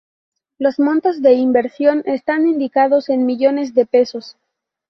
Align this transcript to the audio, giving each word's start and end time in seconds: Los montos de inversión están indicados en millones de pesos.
Los 0.57 0.79
montos 0.79 1.21
de 1.21 1.33
inversión 1.35 2.01
están 2.07 2.47
indicados 2.47 3.09
en 3.09 3.23
millones 3.27 3.75
de 3.75 3.85
pesos. 3.85 4.35